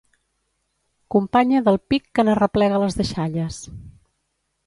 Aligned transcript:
Companya 1.15 1.61
del 1.67 1.77
pic 1.93 2.07
que 2.19 2.25
n'arreplega 2.27 2.81
les 2.85 2.99
deixalles. 3.03 3.63